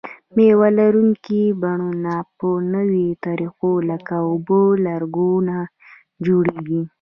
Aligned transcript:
مېوه 0.35 0.69
لرونکي 0.79 1.43
بڼونه 1.61 2.15
په 2.37 2.47
نویو 2.73 3.19
طریقو 3.25 3.71
لکه 3.89 4.15
اوبه 4.29 4.61
لګونه 4.87 5.55
جوړیږي. 6.25 6.81